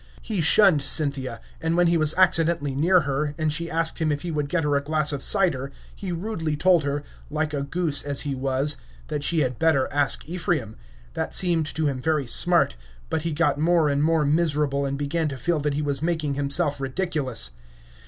He 0.23 0.41
shunned 0.41 0.81
Cynthia, 0.81 1.39
and 1.61 1.77
when 1.77 1.85
he 1.85 1.95
was 1.95 2.15
accidentally 2.15 2.73
near 2.73 3.01
her, 3.01 3.35
and 3.37 3.53
she 3.53 3.69
asked 3.69 3.99
him 3.99 4.11
if 4.11 4.23
he 4.23 4.31
would 4.31 4.49
get 4.49 4.63
her 4.63 4.75
a 4.75 4.81
glass 4.81 5.11
of 5.13 5.21
cider, 5.21 5.71
he 5.95 6.11
rudely 6.11 6.57
told 6.57 6.83
her 6.83 7.03
like 7.29 7.53
a 7.53 7.61
goose 7.61 8.01
as 8.01 8.21
he 8.21 8.33
was 8.33 8.77
that 9.09 9.23
she 9.23 9.41
had 9.41 9.59
better 9.59 9.87
ask 9.93 10.27
Ephraim. 10.27 10.75
That 11.13 11.35
seemed 11.35 11.67
to 11.75 11.85
him 11.85 12.01
very 12.01 12.25
smart; 12.25 12.75
but 13.11 13.21
he 13.21 13.31
got 13.31 13.59
more 13.59 13.89
and 13.89 14.01
more 14.03 14.25
miserable, 14.25 14.87
and 14.87 14.97
began 14.97 15.27
to 15.27 15.37
feel 15.37 15.59
that 15.59 15.75
he 15.75 15.83
was 15.83 16.01
making 16.01 16.33
himself 16.33 16.81
ridiculous. 16.81 17.51